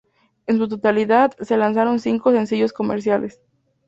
En 0.47 0.57
su 0.57 0.67
totalidad, 0.67 1.31
se 1.41 1.57
lanzaron 1.57 1.99
cinco 1.99 2.31
sencillos 2.31 2.73
comerciales. 2.73 3.39